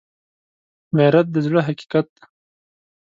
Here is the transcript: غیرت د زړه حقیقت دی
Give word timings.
غیرت 0.97 1.27
د 1.31 1.35
زړه 1.45 1.61
حقیقت 1.67 2.05
دی 2.15 2.23